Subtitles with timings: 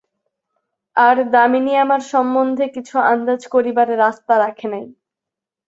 [0.97, 4.85] আর, দামিনী আমার সম্বন্ধে কিছু আন্দাজ করিবার রাস্তা রাখে নাই।